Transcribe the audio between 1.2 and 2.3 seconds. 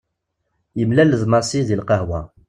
d Massi deg lqahwa.